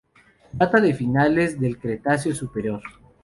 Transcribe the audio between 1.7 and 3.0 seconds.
Cretácico Superior.